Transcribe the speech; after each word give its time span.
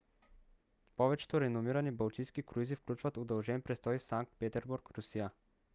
повечето 0.95 1.41
реномирани 1.41 1.91
балтийски 1.91 2.43
круизи 2.43 2.75
включват 2.75 3.17
удължен 3.17 3.61
престой 3.61 3.97
в 3.99 4.03
санкт 4.03 4.33
петербург 4.39 4.91
русия 4.97 5.29